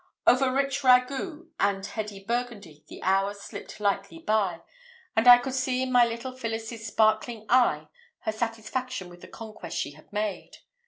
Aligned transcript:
"Over 0.25 0.51
rich 0.51 0.81
ragouts 0.83 1.45
and 1.59 1.85
heady 1.85 2.23
burgundy 2.23 2.83
the 2.87 3.03
hours 3.03 3.41
slipped 3.41 3.79
lightly 3.79 4.17
by, 4.17 4.61
and 5.15 5.27
I 5.27 5.37
could 5.37 5.53
see 5.53 5.83
in 5.83 5.91
my 5.91 6.05
little 6.07 6.35
Phillis's 6.35 6.87
sparkling 6.87 7.45
eye 7.49 7.87
her 8.21 8.31
satisfaction 8.31 9.09
with 9.09 9.21
the 9.21 9.27
conquest 9.27 9.77
she 9.77 9.91
had 9.91 10.11
made. 10.11 10.57